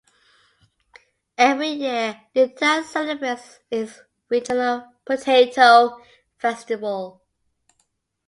Every 1.37 1.67
year 1.67 2.19
the 2.33 2.47
town 2.47 2.83
celebrates 2.85 3.59
its 3.69 3.99
Regional 4.29 4.93
Potato 5.05 5.99
Festival. 6.39 7.21